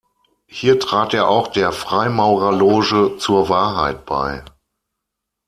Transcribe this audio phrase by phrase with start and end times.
[0.47, 4.43] Hier trat er auch der Freimaurerloge "Zur Wahrheit" bei.